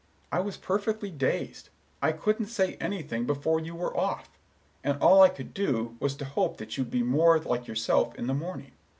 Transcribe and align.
I 0.31 0.39
was 0.39 0.57
perfectly 0.57 1.11
dazed; 1.11 1.69
I 2.01 2.11
couldn't 2.11 2.47
say 2.47 2.73
anything 2.81 3.27
before 3.27 3.59
you 3.59 3.75
were 3.75 3.95
off, 3.95 4.39
and 4.83 4.99
all 4.99 5.21
I 5.21 5.29
could 5.29 5.53
do 5.53 5.95
was 5.99 6.15
to 6.15 6.25
hope 6.25 6.57
that 6.57 6.75
you'd 6.75 6.89
be 6.89 7.03
more 7.03 7.37
like 7.37 7.67
yourself 7.67 8.15
in 8.15 8.25
the 8.25 8.33
morning. 8.33 8.71